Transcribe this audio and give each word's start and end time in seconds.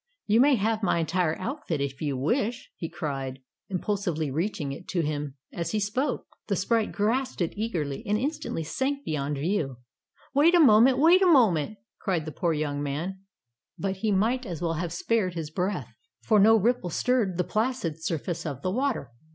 "You 0.25 0.41
may 0.41 0.55
have 0.55 0.81
my 0.81 0.97
entire 0.97 1.37
outfit, 1.39 1.79
if 1.79 2.01
you 2.01 2.17
wish," 2.17 2.71
he 2.75 2.89
cried, 2.89 3.37
impul 3.71 3.99
sively, 3.99 4.31
reaching 4.31 4.71
it 4.71 4.87
to 4.87 5.01
him 5.01 5.35
as 5.53 5.73
he 5.73 5.79
spoke. 5.79 6.25
The 6.47 6.53
88 6.53 6.55
Tales 6.57 6.63
of 6.63 6.69
Modern 6.71 6.81
Germany 6.85 6.93
sprite 6.95 6.97
grasped 7.21 7.41
it 7.41 7.53
eagerly, 7.55 8.03
and 8.07 8.17
instantly 8.17 8.63
sank 8.63 9.05
beyond 9.05 9.37
view. 9.37 9.77
''Wait 10.33 10.55
a 10.55 10.59
moment, 10.59 10.97
wait 10.97 11.21
a 11.21 11.27
moment,'' 11.27 11.77
cried 11.99 12.25
the 12.25 12.31
poor 12.31 12.53
young 12.53 12.81
man. 12.81 13.19
But 13.77 13.97
he 13.97 14.11
might 14.11 14.47
as 14.47 14.59
well 14.59 14.73
have 14.81 14.91
spared 14.91 15.35
his 15.35 15.51
breath, 15.51 15.93
for 16.23 16.39
no 16.39 16.55
ripple 16.57 16.89
stirred 16.89 17.37
the 17.37 17.43
placid 17.43 18.03
surface 18.03 18.43
of 18.43 18.63
the 18.63 18.71
water. 18.71 19.11